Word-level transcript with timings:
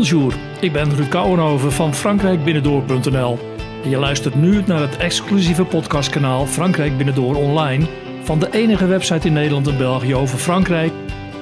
Bonjour, 0.00 0.34
ik 0.60 0.72
ben 0.72 0.94
Ruud 0.94 1.08
Kouwenhoven 1.08 1.72
van 1.72 1.94
frankrijkbinnendoor.nl. 1.94 3.38
En 3.82 3.90
je 3.90 3.96
luistert 3.96 4.34
nu 4.34 4.62
naar 4.66 4.80
het 4.80 4.96
exclusieve 4.96 5.64
podcastkanaal 5.64 6.46
Frankrijk 6.46 6.96
Binnendoor 6.96 7.34
Online 7.34 7.86
van 8.22 8.38
de 8.38 8.48
enige 8.50 8.86
website 8.86 9.26
in 9.26 9.32
Nederland 9.32 9.68
en 9.68 9.76
België 9.76 10.14
over 10.14 10.38
Frankrijk 10.38 10.92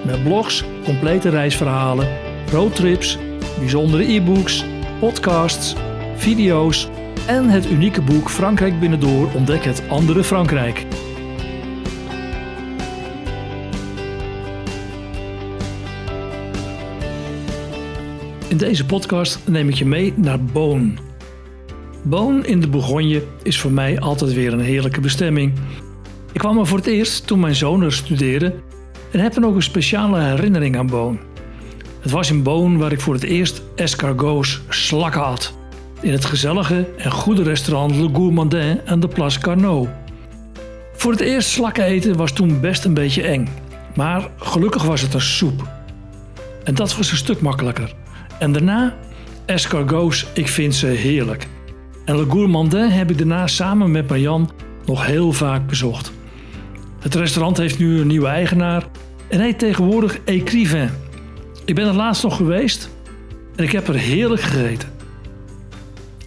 met 0.05 0.23
blogs, 0.23 0.65
complete 0.85 1.29
reisverhalen, 1.29 2.09
roadtrips, 2.51 3.19
bijzondere 3.59 4.13
e-books, 4.13 4.65
podcasts, 5.01 5.75
video's 6.17 6.89
en 7.27 7.49
het 7.49 7.71
unieke 7.71 8.03
boek 8.03 8.31
Frankrijk 8.31 8.81
Binnendoor 8.81 9.29
ontdek 9.35 9.65
het 9.65 9.83
andere 9.89 10.25
Frankrijk. 10.25 10.87
In 18.49 18.57
deze 18.57 18.87
podcast 18.87 19.39
neem 19.47 19.69
ik 19.69 19.75
je 19.75 19.87
mee 19.87 20.13
naar 20.17 20.45
Boon. 20.45 20.99
Boon 22.03 22.45
in 22.45 22.61
de 22.61 22.69
Bourgogne 22.69 23.23
is 23.43 23.61
voor 23.61 23.73
mij 23.73 24.01
altijd 24.01 24.33
weer 24.33 24.53
een 24.53 24.61
heerlijke 24.61 25.01
bestemming. 25.01 25.53
Ik 26.33 26.41
kwam 26.41 26.59
er 26.59 26.67
voor 26.67 26.79
het 26.79 26.87
eerst 26.87 27.27
toen 27.27 27.41
mijn 27.41 27.55
zoon 27.55 27.83
er 27.83 27.93
studeerde 27.93 28.55
en 29.11 29.21
heb 29.21 29.35
dan 29.35 29.45
ook 29.45 29.55
een 29.55 29.63
speciale 29.63 30.21
herinnering 30.21 30.77
aan 30.77 30.87
Boon. 30.87 31.19
Het 32.01 32.11
was 32.11 32.31
in 32.31 32.43
Boon 32.43 32.79
waar 32.79 32.93
ik 32.93 33.01
voor 33.01 33.15
het 33.15 33.23
eerst 33.23 33.63
escargots 33.77 34.61
slakken 34.69 35.21
had. 35.21 35.55
In 36.01 36.13
het 36.13 36.25
gezellige 36.25 36.89
en 36.97 37.11
goede 37.11 37.43
restaurant 37.43 37.97
Le 37.97 38.09
Gourmandin 38.13 38.81
aan 38.85 39.01
de 39.01 39.09
Place 39.09 39.41
Carnot. 39.41 39.89
Voor 40.93 41.13
het 41.13 41.21
eerst 41.21 41.49
slakken 41.49 41.85
eten 41.85 42.17
was 42.17 42.33
toen 42.33 42.61
best 42.61 42.85
een 42.85 42.95
beetje 42.95 43.23
eng. 43.23 43.49
Maar 43.95 44.31
gelukkig 44.37 44.83
was 44.83 45.01
het 45.01 45.15
een 45.15 45.21
soep. 45.21 45.69
En 46.65 46.75
dat 46.75 46.97
was 46.97 47.11
een 47.11 47.17
stuk 47.17 47.41
makkelijker. 47.41 47.95
En 48.39 48.53
daarna 48.53 48.97
escargots, 49.47 50.27
ik 50.35 50.49
vind 50.49 50.75
ze 50.75 50.87
heerlijk. 50.87 51.47
En 52.05 52.17
Le 52.17 52.25
Gourmandin 52.31 52.89
heb 52.89 53.11
ik 53.11 53.19
daarna 53.19 53.47
samen 53.47 53.91
met 53.91 54.09
Marjan 54.09 54.51
nog 54.85 55.07
heel 55.07 55.33
vaak 55.33 55.67
bezocht. 55.67 56.13
Het 57.01 57.15
restaurant 57.15 57.57
heeft 57.57 57.79
nu 57.79 58.01
een 58.01 58.07
nieuwe 58.07 58.27
eigenaar 58.27 58.87
en 59.29 59.41
heet 59.41 59.59
tegenwoordig 59.59 60.19
Écrivain. 60.25 60.91
Ik 61.65 61.75
ben 61.75 61.87
er 61.87 61.95
laatst 61.95 62.23
nog 62.23 62.37
geweest 62.37 62.91
en 63.57 63.65
ik 63.65 63.73
heb 63.73 63.89
er 63.89 63.95
heerlijk 63.95 64.43
gegeten. 64.43 64.89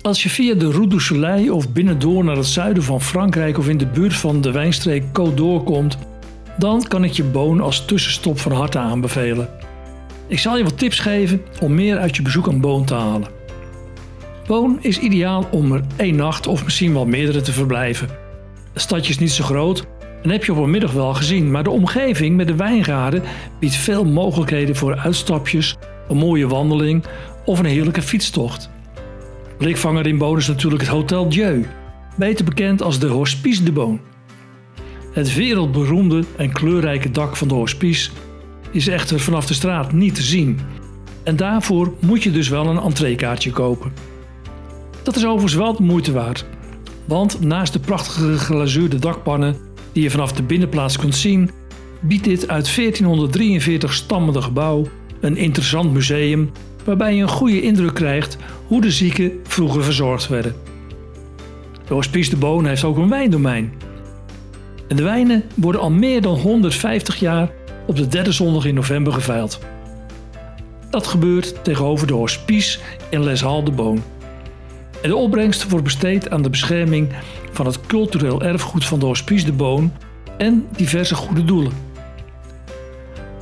Als 0.02 0.24
je 0.24 0.30
via 0.30 0.54
de 0.54 0.72
Route 0.72 0.88
du 0.88 1.00
Soleil 1.00 1.56
of 1.56 1.72
binnendoor 1.72 2.24
naar 2.24 2.36
het 2.36 2.46
zuiden 2.46 2.84
van 2.84 3.02
Frankrijk 3.02 3.58
of 3.58 3.70
in 3.70 3.78
de 3.78 3.86
buurt 3.86 4.14
van 4.14 4.42
de 4.42 4.52
wijnstreek 4.52 5.04
Côte 5.04 5.34
d'Or 5.34 5.64
komt, 5.64 5.98
dan 6.58 6.84
kan 6.88 7.04
ik 7.04 7.12
je 7.12 7.24
Boon 7.24 7.62
als 7.62 7.86
tussenstop 7.86 8.40
van 8.40 8.52
harte 8.52 8.78
aanbevelen. 8.78 9.50
Ik 10.32 10.40
zal 10.40 10.58
je 10.58 10.64
wat 10.64 10.78
tips 10.78 11.00
geven 11.00 11.42
om 11.62 11.74
meer 11.74 11.98
uit 11.98 12.16
je 12.16 12.22
bezoek 12.22 12.48
aan 12.48 12.60
Boon 12.60 12.86
te 12.86 12.94
halen. 12.94 13.28
Boon 14.48 14.78
is 14.82 15.00
ideaal 15.00 15.48
om 15.52 15.72
er 15.72 15.84
één 15.96 16.16
nacht 16.16 16.48
of 16.48 16.64
misschien 16.64 16.94
wel 16.94 17.06
meerdere 17.06 17.42
te 17.42 17.52
verblijven. 17.52 18.10
Het 18.74 18.82
stadje 18.82 19.12
is 19.12 19.20
niet 19.20 19.32
zo 19.32 19.44
groot 19.44 19.86
en 20.24 20.30
heb 20.30 20.44
je 20.44 20.52
op 20.52 20.58
een 20.58 20.70
middag 20.70 20.92
wel 20.92 21.14
gezien, 21.14 21.52
maar 21.52 21.64
de 21.64 21.70
omgeving 21.70 22.36
met 22.36 22.48
de 22.48 22.56
wijngaarden 22.56 23.24
biedt 23.60 23.76
veel 23.76 24.06
mogelijkheden 24.06 24.76
voor 24.76 24.98
uitstapjes, 24.98 25.78
een 26.08 26.18
mooie 26.18 26.48
wandeling 26.48 27.04
of 27.46 27.60
een 27.60 27.66
heerlijke 27.66 28.02
fietstocht. 28.02 28.70
Blikvanger 29.58 30.08
in 30.08 30.18
Boon 30.18 30.38
is 30.38 30.48
natuurlijk 30.48 30.82
het 30.82 30.92
Hotel 30.92 31.30
Dieu, 31.30 31.66
beter 32.16 32.46
bekend 32.46 32.82
als 32.82 33.00
de 33.00 33.08
Hospice 33.08 33.64
de 33.64 33.72
Boon. 33.72 34.00
Het 35.14 35.36
wereldberoemde 35.36 36.24
en 36.38 36.52
kleurrijke 36.52 37.12
dak 37.12 37.36
van 37.36 37.48
de 37.48 37.54
Hospice 37.54 38.12
is 38.72 38.88
echter 38.88 39.20
vanaf 39.20 39.46
de 39.46 39.54
straat 39.54 39.92
niet 39.92 40.16
te 40.16 40.22
zien. 40.22 40.60
En 41.24 41.36
daarvoor 41.36 41.94
moet 42.00 42.24
je 42.24 42.32
dus 42.32 42.50
wel 42.50 42.68
een 42.68 42.80
entreekaartje 42.80 43.52
kopen. 43.52 43.94
Dat 45.04 45.16
is 45.16 45.26
overigens 45.26 45.54
wel 45.54 45.76
de 45.76 45.84
moeite 45.84 46.12
waard. 46.12 46.46
Want 47.06 47.42
naast 47.42 47.74
de 47.74 47.80
prachtige 47.80 48.38
glazuurde 48.38 49.00
dakpannen 49.00 49.56
die 49.92 50.04
je 50.04 50.12
vanaf 50.12 50.32
de 50.32 50.44
binnenplaats 50.44 50.98
kunt 50.98 51.16
zien, 51.16 51.50
biedt 52.00 52.24
dit 52.24 52.48
uit 52.48 52.76
1443 52.76 53.94
stammende 53.94 54.42
gebouw 54.42 54.88
een 55.20 55.38
interessant 55.38 55.94
museum 55.94 56.52
waarbij 56.84 57.16
je 57.16 57.22
een 57.22 57.28
goede 57.28 57.62
indruk 57.62 57.94
krijgt 57.94 58.38
hoe 58.68 58.82
de 58.82 58.92
zieken 58.92 59.32
vroeger 59.44 59.84
verzorgd 59.84 60.28
werden. 60.28 60.56
De 61.88 61.94
Hospice 61.94 62.30
de 62.30 62.36
Boon 62.36 62.66
heeft 62.66 62.84
ook 62.84 62.98
een 62.98 63.10
wijndomein. 63.10 63.74
En 64.88 64.96
de 64.96 65.04
wijnen 65.04 65.44
worden 65.56 65.82
al 65.82 65.92
meer 65.92 66.22
dan 66.22 66.36
150 66.36 67.20
jaar 67.20 67.52
op 67.86 67.96
de 67.96 68.08
derde 68.08 68.32
zondag 68.32 68.66
in 68.66 68.74
november 68.74 69.14
geveild. 69.14 69.60
Dat 70.90 71.08
gebeurt 71.08 71.64
tegenover 71.64 72.08
de 72.08 72.14
Hospice 72.14 72.80
in 73.10 73.24
Les 73.24 73.42
Halles 73.42 73.66
de 73.66 73.72
Boon. 73.72 74.04
En 75.02 75.10
de 75.10 75.16
opbrengst 75.16 75.70
wordt 75.70 75.86
besteed 75.86 76.30
aan 76.30 76.42
de 76.42 76.50
bescherming 76.50 77.10
van 77.52 77.66
het 77.66 77.82
cultureel 77.82 78.42
erfgoed 78.42 78.86
van 78.86 79.00
de 79.00 79.06
Hospice 79.06 79.46
de 79.46 79.54
Boon 79.54 79.94
en 80.38 80.68
diverse 80.76 81.16
goede 81.16 81.46
doelen. 81.46 81.72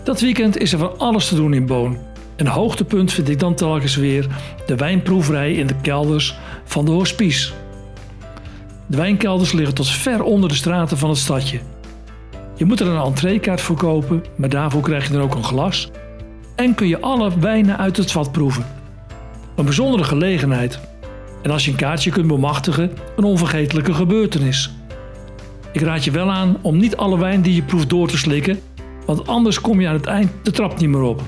Dat 0.03 0.21
weekend 0.21 0.57
is 0.57 0.73
er 0.73 0.79
van 0.79 0.99
alles 0.99 1.27
te 1.27 1.35
doen 1.35 1.53
in 1.53 1.65
Boon. 1.65 1.97
Een 2.35 2.47
hoogtepunt 2.47 3.13
vind 3.13 3.29
ik 3.29 3.39
dan 3.39 3.55
telkens 3.55 3.95
weer 3.95 4.27
de 4.65 4.75
wijnproeverij 4.75 5.53
in 5.53 5.67
de 5.67 5.75
kelders 5.81 6.37
van 6.63 6.85
de 6.85 6.91
Hospice. 6.91 7.51
De 8.87 8.97
wijnkelders 8.97 9.51
liggen 9.51 9.75
tot 9.75 9.89
ver 9.89 10.23
onder 10.23 10.49
de 10.49 10.55
straten 10.55 10.97
van 10.97 11.09
het 11.09 11.17
stadje. 11.17 11.59
Je 12.59 12.65
moet 12.65 12.79
er 12.79 12.87
een 12.87 13.03
entreekaart 13.03 13.61
voor 13.61 13.75
kopen, 13.75 14.23
maar 14.35 14.49
daarvoor 14.49 14.81
krijg 14.81 15.07
je 15.07 15.13
dan 15.13 15.21
ook 15.21 15.35
een 15.35 15.43
glas. 15.43 15.91
En 16.55 16.75
kun 16.75 16.87
je 16.87 17.01
alle 17.01 17.39
wijnen 17.39 17.77
uit 17.77 17.97
het 17.97 18.11
vat 18.11 18.31
proeven. 18.31 18.65
Een 19.55 19.65
bijzondere 19.65 20.03
gelegenheid. 20.03 20.79
En 21.41 21.51
als 21.51 21.65
je 21.65 21.71
een 21.71 21.77
kaartje 21.77 22.11
kunt 22.11 22.27
bemachtigen, 22.27 22.91
een 23.15 23.23
onvergetelijke 23.23 23.93
gebeurtenis. 23.93 24.71
Ik 25.71 25.81
raad 25.81 26.03
je 26.03 26.11
wel 26.11 26.31
aan 26.31 26.57
om 26.61 26.77
niet 26.77 26.97
alle 26.97 27.17
wijn 27.17 27.41
die 27.41 27.55
je 27.55 27.63
proeft 27.63 27.89
door 27.89 28.07
te 28.07 28.17
slikken, 28.17 28.59
want 29.05 29.27
anders 29.27 29.61
kom 29.61 29.81
je 29.81 29.87
aan 29.87 29.93
het 29.93 30.05
eind 30.05 30.31
de 30.43 30.51
trap 30.51 30.79
niet 30.79 30.89
meer 30.89 31.01
op. 31.01 31.21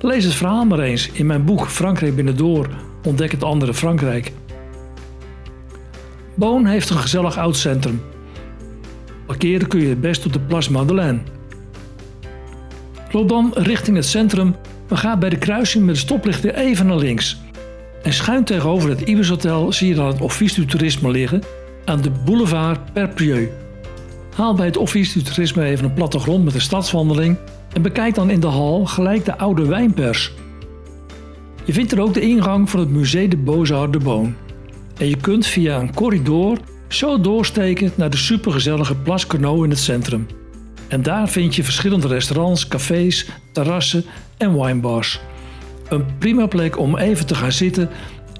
Lees 0.00 0.24
het 0.24 0.34
verhaal 0.34 0.64
maar 0.64 0.80
eens 0.80 1.10
in 1.12 1.26
mijn 1.26 1.44
boek 1.44 1.68
Frankrijk 1.68 2.14
binnendoor, 2.14 2.68
ontdek 3.04 3.30
het 3.30 3.44
andere 3.44 3.74
Frankrijk. 3.74 4.32
Boon 6.34 6.66
heeft 6.66 6.90
een 6.90 6.98
gezellig 6.98 7.38
oud 7.38 7.56
centrum 7.56 8.00
Parkeren 9.26 9.68
kun 9.68 9.80
je 9.80 9.88
het 9.88 10.00
best 10.00 10.26
op 10.26 10.32
de 10.32 10.40
Place 10.40 10.72
Madeleine. 10.72 11.18
Loop 13.10 13.28
dan 13.28 13.52
richting 13.54 13.96
het 13.96 14.06
centrum, 14.06 14.54
maar 14.88 14.98
ga 14.98 15.16
bij 15.16 15.28
de 15.28 15.38
kruising 15.38 15.84
met 15.84 15.94
de 15.94 16.00
stoplichten 16.00 16.56
even 16.56 16.86
naar 16.86 16.96
links. 16.96 17.40
En 18.02 18.12
schuin 18.12 18.44
tegenover 18.44 18.88
het 18.88 19.00
Ibis 19.00 19.28
Hotel 19.28 19.72
zie 19.72 19.88
je 19.88 19.94
dan 19.94 20.06
het 20.06 20.20
Office 20.20 20.60
du 20.60 20.66
Tourisme 20.66 21.10
liggen 21.10 21.42
aan 21.84 22.00
de 22.00 22.10
boulevard 22.24 22.92
Perprieux. 22.92 23.50
Haal 24.34 24.54
bij 24.54 24.66
het 24.66 24.76
Office 24.76 25.18
du 25.18 25.24
Tourisme 25.24 25.64
even 25.64 25.84
een 25.84 25.94
plattegrond 25.94 26.44
met 26.44 26.54
een 26.54 26.60
stadswandeling 26.60 27.36
en 27.72 27.82
bekijk 27.82 28.14
dan 28.14 28.30
in 28.30 28.40
de 28.40 28.46
hal 28.46 28.86
gelijk 28.86 29.24
de 29.24 29.38
oude 29.38 29.66
wijnpers. 29.66 30.32
Je 31.64 31.72
vindt 31.72 31.92
er 31.92 32.00
ook 32.00 32.14
de 32.14 32.20
ingang 32.20 32.70
van 32.70 32.80
het 32.80 32.88
Musée 32.88 33.28
de 33.28 33.36
Beaux-Arts 33.36 33.92
de 33.92 33.98
Beaune. 33.98 34.32
En 34.96 35.08
je 35.08 35.16
kunt 35.16 35.46
via 35.46 35.80
een 35.80 35.94
corridor 35.94 36.58
zo 36.96 37.20
doorstekend 37.20 37.96
naar 37.96 38.10
de 38.10 38.16
supergezellige 38.16 38.94
Place 38.94 39.26
Carnot 39.26 39.64
in 39.64 39.70
het 39.70 39.78
centrum. 39.78 40.26
En 40.88 41.02
daar 41.02 41.28
vind 41.28 41.54
je 41.54 41.64
verschillende 41.64 42.06
restaurants, 42.06 42.68
cafés, 42.68 43.28
terrassen 43.52 44.04
en 44.36 44.60
winebars. 44.60 45.20
Een 45.88 46.18
prima 46.18 46.46
plek 46.46 46.78
om 46.78 46.96
even 46.96 47.26
te 47.26 47.34
gaan 47.34 47.52
zitten 47.52 47.88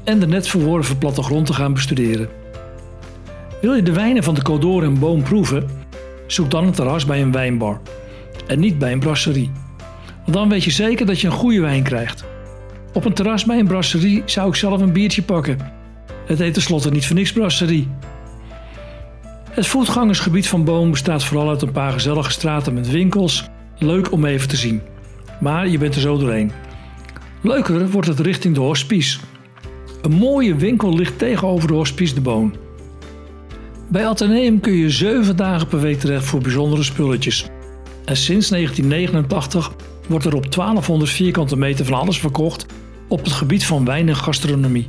en 0.05 0.19
de 0.19 0.27
net 0.27 0.49
verworven 0.49 0.99
plattegrond 0.99 1.47
te 1.47 1.53
gaan 1.53 1.73
bestuderen. 1.73 2.29
Wil 3.61 3.75
je 3.75 3.83
de 3.83 3.93
wijnen 3.93 4.23
van 4.23 4.35
de 4.35 4.41
Côte 4.41 4.85
en 4.85 4.99
Boom 4.99 5.23
proeven? 5.23 5.69
Zoek 6.27 6.51
dan 6.51 6.67
een 6.67 6.73
terras 6.73 7.05
bij 7.05 7.23
een 7.23 7.33
wijnbar. 7.33 7.81
En 8.47 8.61
niet 8.61 8.79
bij 8.79 8.93
een 8.93 8.99
brasserie. 8.99 9.51
Want 10.23 10.37
dan 10.37 10.49
weet 10.49 10.65
je 10.65 10.71
zeker 10.71 11.07
dat 11.07 11.21
je 11.21 11.27
een 11.27 11.33
goede 11.33 11.61
wijn 11.61 11.83
krijgt. 11.83 12.25
Op 12.93 13.05
een 13.05 13.13
terras 13.13 13.45
bij 13.45 13.59
een 13.59 13.67
brasserie 13.67 14.23
zou 14.25 14.49
ik 14.49 14.55
zelf 14.55 14.81
een 14.81 14.93
biertje 14.93 15.23
pakken. 15.23 15.59
Het 16.27 16.39
heet 16.39 16.55
tenslotte 16.55 16.91
niet 16.91 17.07
voor 17.07 17.17
niks 17.17 17.33
brasserie. 17.33 17.89
Het 19.57 19.67
voetgangersgebied 19.67 20.49
van 20.49 20.65
Boom 20.65 20.91
bestaat 20.91 21.25
vooral 21.25 21.49
uit 21.49 21.63
een 21.63 21.73
paar 21.73 21.93
gezellige 21.93 22.31
straten 22.31 22.75
met 22.75 22.91
winkels. 22.91 23.45
Leuk 23.79 24.13
om 24.13 24.25
even 24.25 24.49
te 24.49 24.57
zien. 24.57 24.83
Maar 25.41 25.69
je 25.69 25.79
bent 25.79 25.95
er 25.95 26.01
zo 26.01 26.19
doorheen. 26.19 26.53
Leuker 27.43 27.91
wordt 27.91 28.09
het 28.09 28.21
richting 28.21 28.55
de 28.55 28.61
Hospice. 28.61 29.19
Een 30.03 30.13
mooie 30.13 30.55
winkel 30.55 30.95
ligt 30.95 31.19
tegenover 31.19 31.69
de 31.69 31.75
Hospice 31.75 32.15
de 32.15 32.21
Boon. 32.21 32.57
Bij 33.89 34.07
Atheneum 34.07 34.61
kun 34.61 34.73
je 34.73 34.91
7 34.91 35.37
dagen 35.37 35.69
per 35.69 35.81
week 35.81 36.01
terecht 36.01 36.25
voor 36.25 36.41
bijzondere 36.41 36.83
spulletjes. 36.83 37.47
En 38.05 38.17
sinds 38.17 38.49
1989 38.49 39.73
wordt 40.07 40.25
er 40.25 40.35
op 40.35 40.53
1200 40.53 41.11
vierkante 41.11 41.57
meter 41.57 41.85
van 41.85 41.99
alles 41.99 42.19
verkocht 42.19 42.67
op 43.09 43.25
het 43.25 43.33
gebied 43.33 43.65
van 43.65 43.85
wijn 43.85 44.09
en 44.09 44.17
gastronomie. 44.17 44.87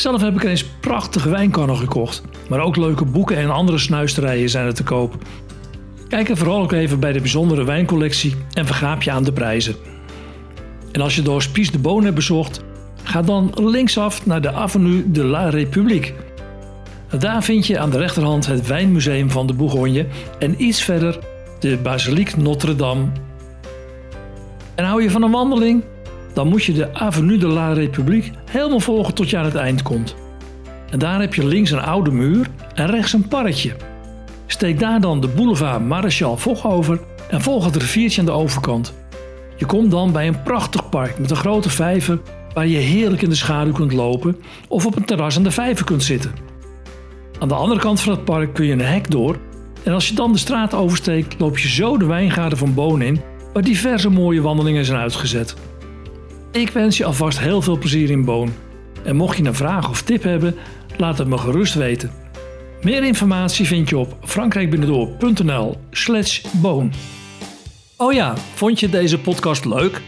Zelf 0.00 0.20
heb 0.20 0.34
ik 0.34 0.42
eens 0.42 0.64
prachtige 0.64 1.30
wijnkannen 1.30 1.76
gekocht, 1.76 2.22
maar 2.48 2.60
ook 2.60 2.76
leuke 2.76 3.04
boeken 3.04 3.36
en 3.36 3.50
andere 3.50 3.78
snuisterijen 3.78 4.48
zijn 4.48 4.66
er 4.66 4.74
te 4.74 4.82
koop. 4.82 5.14
Kijk 6.08 6.28
er 6.28 6.36
vooral 6.36 6.62
ook 6.62 6.72
even 6.72 7.00
bij 7.00 7.12
de 7.12 7.20
bijzondere 7.20 7.64
wijncollectie 7.64 8.34
en 8.52 8.66
vergaap 8.66 9.02
je 9.02 9.10
aan 9.10 9.24
de 9.24 9.32
prijzen. 9.32 9.74
En 10.92 11.00
als 11.00 11.16
je 11.16 11.22
door 11.22 11.42
Spies 11.42 11.70
de 11.70 11.78
Boon 11.78 12.02
hebt 12.02 12.14
bezocht, 12.14 12.60
ga 13.02 13.22
dan 13.22 13.52
linksaf 13.54 14.26
naar 14.26 14.40
de 14.40 14.52
Avenue 14.52 15.10
de 15.10 15.24
la 15.24 15.48
République. 15.48 16.14
Daar 17.18 17.42
vind 17.42 17.66
je 17.66 17.78
aan 17.78 17.90
de 17.90 17.98
rechterhand 17.98 18.46
het 18.46 18.66
Wijnmuseum 18.66 19.30
van 19.30 19.46
de 19.46 19.54
Bourgogne 19.54 20.06
en 20.38 20.62
iets 20.62 20.82
verder 20.82 21.18
de 21.58 21.76
Basilique 21.76 22.40
Notre-Dame. 22.40 23.06
En 24.74 24.84
hou 24.84 25.02
je 25.02 25.10
van 25.10 25.22
een 25.22 25.30
wandeling? 25.30 25.82
Dan 26.34 26.48
moet 26.48 26.64
je 26.64 26.72
de 26.72 26.94
Avenue 26.94 27.38
de 27.38 27.46
la 27.46 27.72
République 27.72 28.30
helemaal 28.50 28.80
volgen 28.80 29.14
tot 29.14 29.30
je 29.30 29.36
aan 29.36 29.44
het 29.44 29.54
eind 29.54 29.82
komt. 29.82 30.14
En 30.90 30.98
daar 30.98 31.20
heb 31.20 31.34
je 31.34 31.46
links 31.46 31.70
een 31.70 31.82
oude 31.82 32.10
muur 32.10 32.46
en 32.74 32.86
rechts 32.86 33.12
een 33.12 33.28
parkje. 33.28 33.76
Steek 34.46 34.78
daar 34.78 35.00
dan 35.00 35.20
de 35.20 35.28
boulevard 35.28 35.82
Maréchal 35.82 36.36
Foch 36.36 36.66
over 36.66 37.00
en 37.30 37.40
volg 37.40 37.64
het 37.64 37.76
riviertje 37.76 38.20
aan 38.20 38.26
de 38.26 38.32
overkant. 38.32 38.94
Je 39.56 39.66
komt 39.66 39.90
dan 39.90 40.12
bij 40.12 40.26
een 40.26 40.42
prachtig 40.42 40.88
park 40.88 41.18
met 41.18 41.30
een 41.30 41.36
grote 41.36 41.70
vijver 41.70 42.20
waar 42.54 42.66
je 42.66 42.78
heerlijk 42.78 43.22
in 43.22 43.28
de 43.28 43.34
schaduw 43.34 43.72
kunt 43.72 43.92
lopen 43.92 44.36
of 44.68 44.86
op 44.86 44.96
een 44.96 45.04
terras 45.04 45.36
aan 45.36 45.42
de 45.42 45.50
vijver 45.50 45.84
kunt 45.84 46.02
zitten. 46.02 46.32
Aan 47.38 47.48
de 47.48 47.54
andere 47.54 47.80
kant 47.80 48.00
van 48.00 48.12
het 48.12 48.24
park 48.24 48.54
kun 48.54 48.66
je 48.66 48.72
een 48.72 48.80
hek 48.80 49.10
door 49.10 49.36
en 49.82 49.92
als 49.92 50.08
je 50.08 50.14
dan 50.14 50.32
de 50.32 50.38
straat 50.38 50.74
oversteekt 50.74 51.40
loop 51.40 51.58
je 51.58 51.68
zo 51.68 51.96
de 51.96 52.06
wijngaarden 52.06 52.58
van 52.58 52.74
Boon 52.74 53.02
in 53.02 53.20
waar 53.52 53.62
diverse 53.62 54.10
mooie 54.10 54.40
wandelingen 54.40 54.84
zijn 54.84 55.00
uitgezet. 55.00 55.54
Ik 56.52 56.70
wens 56.70 56.96
je 56.96 57.04
alvast 57.04 57.38
heel 57.38 57.62
veel 57.62 57.78
plezier 57.78 58.10
in 58.10 58.24
Boon. 58.24 58.52
En 59.04 59.16
mocht 59.16 59.36
je 59.36 59.44
een 59.44 59.54
vraag 59.54 59.88
of 59.88 60.02
tip 60.02 60.22
hebben, 60.22 60.54
laat 60.96 61.18
het 61.18 61.28
me 61.28 61.38
gerust 61.38 61.74
weten. 61.74 62.10
Meer 62.82 63.04
informatie 63.04 63.66
vind 63.66 63.88
je 63.88 63.98
op 63.98 64.16
frankrijkbinnendoor.nl 64.24 65.76
slash 65.90 66.40
boon. 66.52 66.92
Oh 67.96 68.12
ja, 68.12 68.34
vond 68.54 68.80
je 68.80 68.88
deze 68.88 69.18
podcast 69.18 69.64
leuk? 69.64 70.00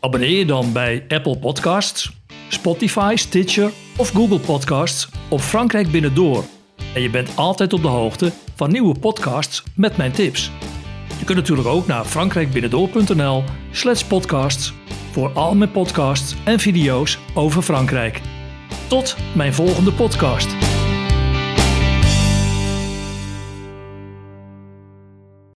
Abonneer 0.00 0.38
je 0.38 0.44
dan 0.46 0.72
bij 0.72 1.04
Apple 1.08 1.38
Podcasts, 1.38 2.12
Spotify, 2.48 3.12
Stitcher 3.16 3.70
of 3.96 4.08
Google 4.10 4.38
Podcasts 4.38 5.08
op 5.28 5.40
Frankrijk 5.40 5.90
Binnendoor. 5.90 6.44
En 6.94 7.02
je 7.02 7.10
bent 7.10 7.36
altijd 7.36 7.72
op 7.72 7.82
de 7.82 7.88
hoogte 7.88 8.32
van 8.54 8.70
nieuwe 8.70 8.98
podcasts 8.98 9.62
met 9.74 9.96
mijn 9.96 10.12
tips. 10.12 10.50
Je 11.18 11.24
kunt 11.24 11.38
natuurlijk 11.38 11.68
ook 11.68 11.86
naar 11.86 12.04
frankrijkbinnendoor.nl 12.04 13.44
slash 13.70 14.02
podcasts 14.02 14.72
voor 15.10 15.30
al 15.32 15.54
mijn 15.54 15.70
podcasts 15.70 16.34
en 16.44 16.58
video's 16.58 17.18
over 17.34 17.62
Frankrijk. 17.62 18.20
Tot 18.88 19.16
mijn 19.34 19.54
volgende 19.54 19.92
podcast. 19.92 20.69